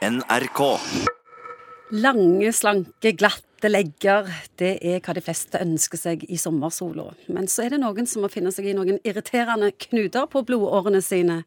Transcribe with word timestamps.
NRK. 0.00 0.60
Lange, 1.90 2.52
slanke, 2.56 3.10
glatte 3.12 3.68
legger. 3.68 4.30
Det 4.56 4.78
er 4.80 5.02
hva 5.04 5.12
de 5.12 5.20
fleste 5.20 5.60
ønsker 5.60 6.00
seg 6.00 6.24
i 6.24 6.38
sommersola. 6.40 7.10
Men 7.28 7.50
så 7.52 7.66
er 7.66 7.74
det 7.74 7.82
noen 7.82 8.08
som 8.08 8.24
må 8.24 8.30
finne 8.32 8.48
seg 8.54 8.70
i 8.70 8.74
noen 8.78 8.96
irriterende 9.04 9.68
knuter 9.76 10.24
på 10.32 10.40
blodårene 10.48 11.02
sine. 11.04 11.42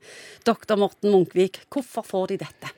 Doktor 0.45 0.77
Morten 0.83 1.09
Munkvik, 1.15 1.63
hvorfor 1.73 2.05
får 2.05 2.35
de 2.35 2.39
dette? 2.43 2.69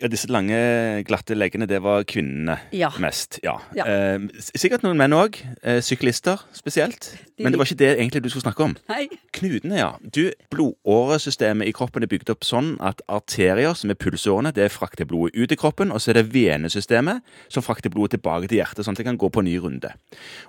Ja, 0.00 0.08
Disse 0.12 0.28
lange, 0.28 1.02
glatte 1.08 1.32
leggene, 1.34 1.64
det 1.66 1.78
var 1.82 2.02
kvinnene 2.04 2.58
Ja. 2.72 2.90
mest. 3.00 3.38
ja. 3.42 3.54
Ja. 3.74 3.84
Eh, 3.86 4.18
sikkert 4.38 4.82
noen 4.84 4.96
menn 4.98 5.12
òg. 5.16 5.38
Eh, 5.62 5.80
syklister 5.80 6.38
spesielt. 6.52 7.16
De- 7.38 7.44
Men 7.44 7.52
det 7.52 7.58
var 7.58 7.64
ikke 7.66 7.76
det 7.80 7.98
egentlig 7.98 8.22
du 8.22 8.28
skulle 8.28 8.42
snakke 8.44 8.64
om. 8.64 8.76
Nei. 8.88 9.08
Knutene, 9.32 9.76
ja. 9.78 9.96
Du, 10.02 10.30
Blodåresystemet 10.52 11.66
i 11.68 11.72
kroppen 11.72 12.02
er 12.04 12.10
bygd 12.10 12.30
opp 12.32 12.44
sånn 12.44 12.76
at 12.84 13.00
arterier, 13.08 13.74
som 13.76 13.90
er 13.90 13.94
pulsårene, 14.00 14.52
det 14.52 14.70
frakter 14.72 15.06
blodet 15.08 15.34
ut 15.36 15.52
i 15.52 15.56
kroppen. 15.56 15.90
Og 15.92 16.00
så 16.00 16.10
er 16.12 16.20
det 16.22 16.30
venesystemet 16.32 17.22
som 17.52 17.62
frakter 17.64 17.90
blodet 17.92 18.16
tilbake 18.20 18.48
til 18.48 18.58
hjertet, 18.60 18.84
sånn 18.84 18.92
at 18.96 19.02
det 19.02 19.06
kan 19.08 19.18
gå 19.18 19.30
på 19.32 19.40
en 19.40 19.48
ny 19.48 19.56
runde. 19.58 19.92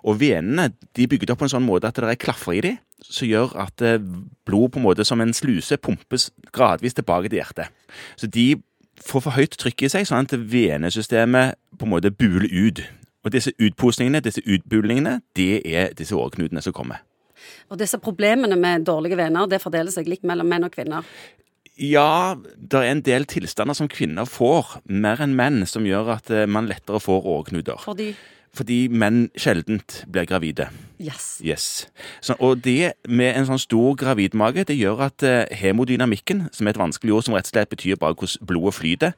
Og 0.04 0.20
venene 0.20 0.74
de 0.94 1.04
er 1.04 1.08
bygd 1.08 1.32
opp 1.32 1.40
på 1.40 1.48
en 1.48 1.56
sånn 1.56 1.68
måte 1.68 1.88
at 1.88 1.96
det 1.96 2.04
er 2.04 2.16
klaffer 2.20 2.58
i 2.58 2.62
dem, 2.62 2.78
som 3.04 3.28
gjør 3.28 3.56
at 3.64 3.82
eh, 3.82 3.98
blod 4.48 4.72
på 4.74 4.78
en 4.82 4.88
måte 4.88 5.06
som 5.06 5.22
en 5.22 5.34
sluse 5.34 5.78
pumpes 5.78 6.32
gradvis 6.52 6.94
tilbake 6.98 7.30
til 7.30 7.40
hjertet. 7.42 7.68
Så 8.18 8.28
de 8.30 8.56
får 9.06 9.26
for 9.26 9.38
høyt 9.38 9.58
trykk 9.60 9.86
i 9.86 9.92
seg, 9.94 10.08
sånn 10.10 10.28
at 10.28 10.36
venesystemet 10.52 11.58
på 11.78 11.88
en 11.88 11.94
måte 11.94 12.14
buler 12.14 12.50
ut. 12.52 12.84
Og 13.26 13.34
disse 13.34 13.52
utposningene, 13.60 14.24
disse 14.24 14.44
utbulingene, 14.46 15.20
det 15.36 15.62
er 15.68 15.92
disse 15.98 16.16
åreknutene 16.16 16.64
som 16.64 16.76
kommer. 16.76 17.04
Og 17.72 17.80
disse 17.80 18.00
problemene 18.00 18.56
med 18.60 18.88
dårlige 18.88 19.18
venner, 19.20 19.50
det 19.50 19.62
fordeler 19.64 19.92
seg 19.94 20.08
likt 20.10 20.26
mellom 20.28 20.48
menn 20.50 20.68
og 20.68 20.74
kvinner. 20.74 21.08
Ja, 21.78 22.36
det 22.58 22.80
er 22.80 22.90
en 22.90 23.04
del 23.06 23.28
tilstander 23.30 23.78
som 23.78 23.90
kvinner 23.92 24.26
får, 24.26 24.80
mer 24.90 25.22
enn 25.22 25.36
menn, 25.38 25.62
som 25.70 25.86
gjør 25.86 26.16
at 26.16 26.32
eh, 26.34 26.48
man 26.50 26.70
lettere 26.70 27.02
får 27.04 27.28
åreknuter. 27.30 27.84
Fordi 27.84 28.16
Fordi 28.58 28.88
menn 28.90 29.28
sjeldent 29.38 30.02
blir 30.10 30.26
gravide. 30.30 30.70
Yes. 30.98 31.38
Yes. 31.46 31.68
Så, 32.22 32.34
og 32.40 32.64
det 32.66 32.96
med 33.06 33.36
en 33.36 33.46
sånn 33.50 33.62
stor 33.62 33.94
gravidmage, 34.00 34.66
det 34.70 34.80
gjør 34.80 35.06
at 35.12 35.26
eh, 35.28 35.46
hemodynamikken, 35.60 36.48
som 36.56 36.68
er 36.68 36.74
et 36.74 36.82
vanskelig 36.82 37.14
ord 37.14 37.28
som 37.28 37.38
rett 37.38 37.50
og 37.50 37.54
slett 37.54 37.72
betyr 37.74 38.02
bare 38.02 38.18
hvordan 38.18 38.50
blodet 38.50 38.78
flyter, 38.80 39.16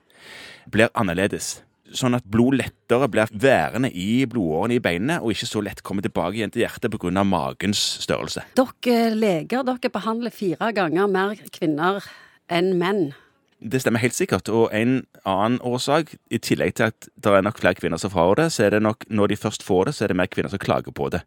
blir 0.70 0.92
annerledes. 0.92 1.60
Sånn 1.96 2.14
at 2.14 2.28
blod 2.30 2.60
lettere 2.60 3.08
blir 3.10 3.32
værende 3.34 3.90
i 3.90 4.26
blodårene 4.30 4.78
i 4.78 4.84
beinene, 4.84 5.18
og 5.24 5.34
ikke 5.34 5.50
så 5.50 5.64
lett 5.66 5.82
kommer 5.86 6.06
tilbake 6.06 6.38
igjen 6.38 6.54
til 6.54 6.66
hjertet 6.66 6.94
pga. 6.94 7.24
magens 7.24 7.80
størrelse. 8.04 8.44
Dere 8.60 9.16
leger 9.16 9.64
dere 9.66 9.90
behandler 9.90 10.36
fire 10.36 10.70
ganger 10.76 11.10
mer 11.10 11.34
kvinner 11.56 12.04
enn 12.50 12.76
menn. 12.78 13.10
Det 13.60 13.82
stemmer 13.84 14.00
helt 14.00 14.16
sikkert. 14.16 14.50
Og 14.50 14.70
en 14.76 15.02
annen 15.28 15.60
årsak, 15.68 16.14
i 16.32 16.40
tillegg 16.40 16.78
til 16.80 16.92
at 16.94 17.10
det 17.20 17.32
er 17.34 17.44
nok 17.44 17.60
flere 17.60 17.76
kvinner 17.76 18.00
som 18.00 18.12
får 18.14 18.36
det, 18.40 18.52
så 18.56 18.66
er 18.66 18.76
det 18.76 18.84
nok 18.86 19.04
når 19.10 19.34
de 19.34 19.40
først 19.40 19.66
får 19.68 19.90
det, 19.90 19.96
så 19.96 20.06
er 20.06 20.14
det 20.14 20.20
mer 20.20 20.32
kvinner 20.32 20.54
som 20.54 20.62
klager 20.62 20.96
på 20.96 21.10
det. 21.12 21.26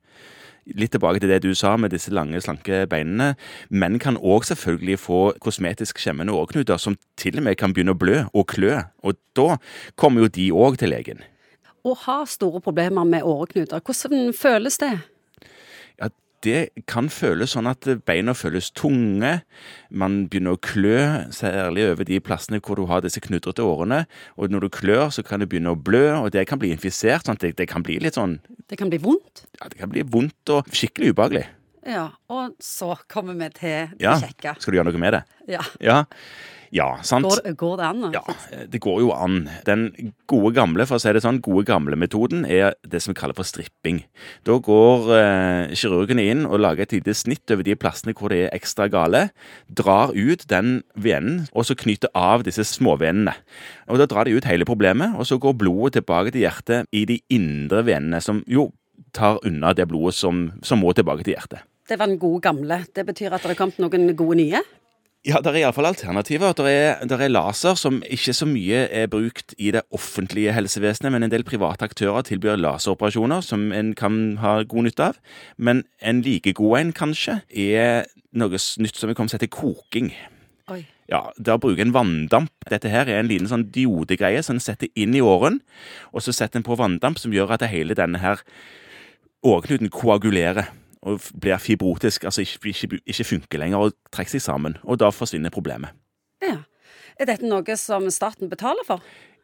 Litt 0.78 0.92
tilbake 0.94 1.18
til 1.18 1.28
det 1.28 1.40
du 1.42 1.50
sa 1.58 1.74
med 1.76 1.90
disse 1.90 2.12
lange, 2.14 2.40
slanke 2.40 2.84
beinene. 2.88 3.34
Menn 3.68 3.98
kan 3.98 4.16
òg 4.16 4.46
selvfølgelig 4.46 5.00
få 5.02 5.20
kosmetisk 5.42 5.98
skjemmende 5.98 6.32
åreknuter 6.38 6.78
som 6.78 6.96
til 7.18 7.40
og 7.40 7.48
med 7.48 7.58
kan 7.58 7.74
begynne 7.74 7.96
å 7.96 7.98
blø 7.98 8.22
og 8.30 8.46
klø. 8.54 8.78
Og 9.02 9.18
da 9.36 9.58
kommer 9.98 10.24
jo 10.24 10.32
de 10.32 10.48
òg 10.54 10.78
til 10.80 10.94
legen. 10.94 11.24
Å 11.82 11.96
ha 12.04 12.20
store 12.30 12.62
problemer 12.62 13.04
med 13.04 13.26
åreknuter, 13.26 13.82
hvordan 13.82 14.30
føles 14.38 14.78
det? 14.78 14.94
Det 16.42 16.84
kan 16.90 17.06
føles 17.12 17.54
sånn 17.54 17.68
at 17.70 17.86
beina 18.06 18.34
føles 18.34 18.72
tunge. 18.74 19.32
Man 19.94 20.24
begynner 20.30 20.56
å 20.56 20.62
klø, 20.62 20.98
særlig 21.34 21.86
over 21.92 22.08
de 22.08 22.18
plassene 22.24 22.58
hvor 22.58 22.80
du 22.80 22.86
har 22.90 23.04
disse 23.04 23.22
knudrete 23.22 23.62
årene. 23.62 24.02
Og 24.36 24.50
når 24.50 24.66
du 24.66 24.72
klør, 24.74 25.08
så 25.14 25.24
kan 25.26 25.42
det 25.42 25.50
begynne 25.52 25.76
å 25.76 25.78
blø, 25.78 26.04
og 26.18 26.32
det 26.34 26.48
kan 26.50 26.58
bli 26.62 26.72
infisert. 26.74 27.26
sånn 27.26 27.38
at 27.38 27.46
det, 27.46 27.54
det 27.62 27.68
kan 27.70 27.86
bli 27.86 28.00
litt 28.02 28.18
sånn 28.18 28.40
Det 28.68 28.78
kan 28.80 28.90
bli 28.90 28.98
vondt. 29.02 29.44
Ja, 29.60 29.68
det 29.68 29.78
kan 29.78 29.92
bli 29.92 30.02
vondt 30.02 30.54
og 30.54 30.70
skikkelig 30.72 31.12
ubehagelig. 31.14 31.46
Ja, 31.86 32.08
og 32.30 32.54
så 32.62 32.94
kommer 33.10 33.34
vi 33.34 33.48
til 33.50 33.88
det 33.96 34.00
Ja. 34.00 34.14
kjekke. 34.20 34.56
Skal 34.60 34.72
du 34.72 34.78
gjøre 34.78 34.92
noe 34.92 34.98
med 35.02 35.12
det? 35.12 35.22
Ja. 35.48 35.60
Ja. 35.80 36.04
Ja, 36.72 36.96
sant. 37.04 37.26
Går, 37.26 37.42
det- 37.44 37.56
går 37.58 37.76
det 37.76 37.84
an? 37.84 38.04
altså? 38.04 38.34
Ja, 38.50 38.64
det 38.66 38.80
går 38.80 39.00
jo 39.02 39.10
an. 39.12 39.50
Den 39.66 40.14
gode 40.26 40.54
gamle 40.54 40.86
for 40.86 40.96
å 40.96 41.00
si 41.02 41.12
det 41.12 41.20
sånn, 41.22 41.42
gode 41.42 41.66
gamle 41.66 41.96
metoden 42.00 42.46
er 42.48 42.72
det 42.88 43.02
som 43.02 43.12
vi 43.12 43.20
kaller 43.20 43.34
for 43.36 43.44
stripping. 43.44 44.04
Da 44.44 44.52
går 44.58 45.10
eh, 45.12 45.74
kirurgene 45.76 46.24
inn 46.30 46.46
og 46.46 46.60
lager 46.60 46.80
et 46.86 46.92
lite 46.92 47.12
snitt 47.12 47.44
over 47.50 47.62
de 47.62 47.74
plassene 47.76 48.14
hvor 48.14 48.30
det 48.30 48.46
er 48.50 48.56
ekstra 48.56 48.88
gale, 48.90 49.30
drar 49.70 50.14
ut 50.16 50.46
den 50.48 50.82
venen, 50.96 51.46
og 51.52 51.64
så 51.68 51.76
knyter 51.76 52.08
av 52.14 52.42
disse 52.44 52.64
småvenene. 52.64 53.34
Og 53.90 53.98
Da 53.98 54.06
drar 54.06 54.24
de 54.24 54.32
ut 54.32 54.44
hele 54.44 54.64
problemet, 54.64 55.14
og 55.18 55.26
så 55.26 55.38
går 55.38 55.52
blodet 55.58 55.92
tilbake 56.00 56.32
til 56.32 56.40
hjertet 56.48 56.86
i 56.90 57.04
de 57.04 57.20
indre 57.28 57.84
venene, 57.84 58.22
som 58.22 58.42
jo 58.48 58.72
tar 59.12 59.36
unna 59.44 59.74
det 59.74 59.88
blodet 59.88 60.14
som, 60.14 60.52
som 60.62 60.80
må 60.80 60.94
tilbake 60.94 61.22
til 61.22 61.34
hjertet. 61.34 61.60
Det 61.92 61.98
var 62.00 62.08
den 62.08 62.18
gode 62.18 62.40
gamle. 62.40 62.86
Det 62.96 63.04
betyr 63.04 63.34
at 63.36 63.42
det 63.44 63.52
er 63.52 63.58
kommet 63.58 63.76
noen 63.82 64.14
gode 64.16 64.38
nye? 64.38 64.62
Ja, 65.28 65.42
det 65.44 65.50
er 65.50 65.58
iallfall 65.60 65.90
alternativer. 65.90 66.54
Det 66.56 66.70
er, 66.72 67.02
der 67.04 67.20
er 67.20 67.30
laser 67.30 67.76
som 67.76 67.98
ikke 68.08 68.32
så 68.32 68.48
mye 68.48 68.86
er 68.88 69.10
brukt 69.12 69.52
i 69.60 69.68
det 69.76 69.82
offentlige 69.92 70.54
helsevesenet, 70.56 71.12
men 71.12 71.26
en 71.26 71.34
del 71.34 71.44
private 71.44 71.84
aktører 71.84 72.24
tilbyr 72.24 72.56
laseroperasjoner 72.56 73.44
som 73.44 73.68
en 73.76 73.92
kan 73.98 74.38
ha 74.40 74.56
god 74.64 74.88
nytte 74.88 75.10
av. 75.12 75.20
Men 75.58 75.84
en 76.00 76.24
like 76.24 76.56
god 76.56 76.80
en, 76.80 76.96
kanskje, 76.96 77.42
er 77.52 78.08
noe 78.32 78.56
nytt 78.56 78.96
som 78.96 79.12
vi 79.12 79.20
kommer 79.20 79.36
til 79.36 79.36
å 79.36 79.42
hete 79.42 79.52
koking. 79.52 80.14
Oi. 80.72 80.86
Ja, 81.12 81.26
å 81.28 81.60
bruke 81.60 81.84
en 81.84 81.92
vanndamp. 81.92 82.54
Dette 82.72 82.88
her 82.88 83.04
er 83.04 83.20
en 83.20 83.28
liten 83.28 83.52
sånn 83.52 83.68
diodegreie 83.74 84.40
som 84.40 84.56
en 84.56 84.64
setter 84.64 84.88
inn 84.96 85.12
i 85.12 85.20
åren, 85.20 85.60
og 86.16 86.24
så 86.24 86.32
setter 86.32 86.62
en 86.62 86.66
på 86.72 86.80
vanndamp 86.80 87.20
som 87.20 87.36
gjør 87.36 87.58
at 87.58 87.68
hele 87.68 87.94
denne 87.94 88.24
her 88.24 88.40
åreknuten 89.44 89.92
koagulerer 89.92 90.72
og 91.02 91.20
blir 91.40 91.58
fibrotisk, 91.58 92.24
altså 92.24 92.44
ikke, 92.44 92.68
ikke, 92.70 93.00
ikke 93.06 93.26
funker 93.26 93.58
lenger 93.58 93.88
og 93.88 93.96
trekker 94.14 94.36
seg 94.36 94.44
sammen. 94.44 94.78
Og 94.82 95.00
da 95.02 95.10
forsvinner 95.10 95.50
problemet. 95.54 95.94
Ja. 96.42 96.62
Er 97.20 97.28
dette 97.28 97.46
noe 97.46 97.76
som 97.76 98.08
staten 98.10 98.50
betaler 98.50 98.86
for? 98.86 99.02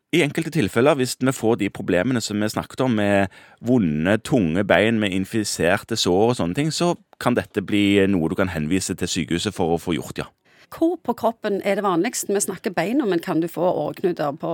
I 0.09 0.23
enkelte 0.25 0.51
tilfeller, 0.55 0.97
hvis 0.97 1.19
vi 1.21 1.33
får 1.37 1.59
de 1.61 1.69
problemene 1.69 2.21
som 2.25 2.41
vi 2.41 2.49
snakket 2.49 2.81
om, 2.81 2.95
med 2.97 3.29
vonde, 3.61 4.17
tunge 4.25 4.65
bein 4.65 4.97
med 5.03 5.13
infiserte 5.13 5.99
sår 6.01 6.31
og 6.31 6.39
sånne 6.39 6.57
ting, 6.57 6.71
så 6.73 6.95
kan 7.21 7.37
dette 7.37 7.61
bli 7.61 8.01
noe 8.09 8.31
du 8.33 8.39
kan 8.39 8.49
henvise 8.49 8.97
til 8.97 9.11
sykehuset 9.11 9.53
for 9.53 9.75
å 9.75 9.83
få 9.83 9.99
gjort, 9.99 10.23
ja. 10.25 10.31
Hvor 10.69 10.99
på 11.01 11.15
kroppen 11.17 11.63
er 11.65 11.79
det 11.79 11.85
vanligst? 11.85 12.29
Vi 12.29 12.41
snakker 12.41 12.75
beina, 12.77 13.07
men 13.09 13.23
kan 13.25 13.41
du 13.41 13.49
få 13.49 13.65
åreknuter 13.65 14.35
på 14.37 14.51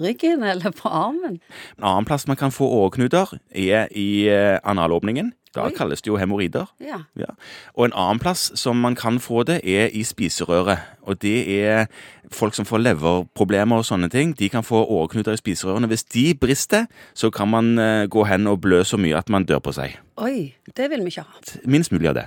ryggen 0.00 0.42
eller 0.42 0.72
på 0.72 0.88
armen? 0.88 1.40
En 1.76 1.84
annen 1.84 2.08
plass 2.08 2.26
man 2.28 2.38
kan 2.40 2.52
få 2.52 2.68
åreknuter, 2.82 3.34
er 3.52 3.88
i 3.92 4.28
eh, 4.32 4.56
analåpningen. 4.64 5.32
Da 5.54 5.66
Oi. 5.66 5.72
kalles 5.76 6.02
det 6.02 6.10
jo 6.10 6.18
hemoroider. 6.20 6.66
Ja. 6.80 7.02
Ja. 7.18 7.32
Og 7.74 7.88
en 7.88 7.96
annen 7.96 8.20
plass 8.22 8.52
som 8.58 8.80
man 8.80 8.94
kan 8.98 9.20
få 9.20 9.42
det, 9.48 9.60
er 9.64 9.88
i 9.92 10.04
spiserøret. 10.04 10.78
Og 11.02 11.22
det 11.22 11.38
er 11.64 11.86
folk 12.32 12.54
som 12.54 12.66
får 12.68 12.82
leverproblemer 12.84 13.80
og 13.80 13.86
sånne 13.88 14.10
ting. 14.12 14.34
De 14.38 14.48
kan 14.52 14.64
få 14.66 14.84
åreknuter 14.84 15.32
i 15.32 15.40
spiserørene. 15.40 15.88
Hvis 15.88 16.04
de 16.04 16.34
brister, 16.34 16.86
så 17.14 17.30
kan 17.30 17.48
man 17.48 17.78
eh, 17.78 18.06
gå 18.06 18.24
hen 18.28 18.46
og 18.46 18.60
blø 18.60 18.82
så 18.84 19.00
mye 19.00 19.16
at 19.16 19.28
man 19.32 19.44
dør 19.48 19.62
på 19.64 19.72
seg. 19.72 19.96
Oi, 20.20 20.54
det 20.76 20.90
vil 20.90 21.06
vi 21.06 21.14
ikke 21.14 21.24
ha. 21.24 21.56
Minst 21.64 21.92
mulig 21.92 22.12
av 22.12 22.18
det. 22.20 22.26